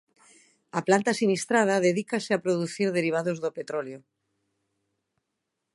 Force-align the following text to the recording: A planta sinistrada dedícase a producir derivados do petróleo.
A 0.79 0.81
planta 0.87 1.17
sinistrada 1.21 1.83
dedícase 1.87 2.31
a 2.33 2.41
producir 2.45 2.87
derivados 2.97 3.37
do 3.43 3.51
petróleo. 3.57 3.99